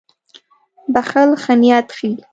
•بښل 0.93 1.29
ښه 1.43 1.53
نیت 1.61 1.87
ښيي. 1.97 2.13